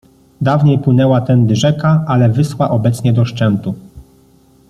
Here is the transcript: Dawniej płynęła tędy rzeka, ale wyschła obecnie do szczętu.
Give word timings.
Dawniej 0.41 0.79
płynęła 0.79 1.21
tędy 1.21 1.55
rzeka, 1.55 2.03
ale 2.07 2.29
wyschła 2.29 2.69
obecnie 2.69 3.13
do 3.13 3.25
szczętu. 3.25 3.75